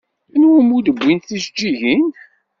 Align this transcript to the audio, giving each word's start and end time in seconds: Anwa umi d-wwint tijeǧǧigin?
Anwa 0.33 0.53
umi 0.61 0.77
d-wwint 0.85 1.27
tijeǧǧigin? 1.29 2.05